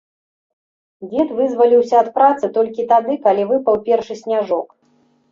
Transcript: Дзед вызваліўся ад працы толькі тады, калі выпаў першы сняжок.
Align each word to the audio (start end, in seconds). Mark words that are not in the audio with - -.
Дзед 1.09 1.33
вызваліўся 1.39 1.95
ад 2.03 2.09
працы 2.15 2.49
толькі 2.55 2.85
тады, 2.93 3.17
калі 3.27 3.43
выпаў 3.51 3.77
першы 3.91 4.17
сняжок. 4.23 4.67